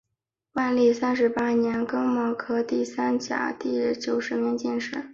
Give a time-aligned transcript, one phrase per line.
[0.53, 5.07] 万历三十八年庚戌科第三甲第九十名进士。